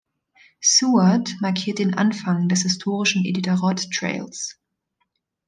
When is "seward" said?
0.63-1.29